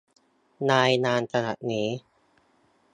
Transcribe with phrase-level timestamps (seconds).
[0.71, 1.87] รายงานฉบับนี้